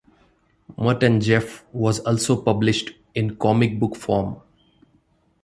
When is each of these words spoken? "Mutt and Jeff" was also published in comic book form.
"Mutt 0.77 1.03
and 1.03 1.21
Jeff" 1.21 1.63
was 1.71 1.99
also 1.99 2.41
published 2.41 2.89
in 3.13 3.35
comic 3.37 3.77
book 3.79 3.95
form. 3.95 4.41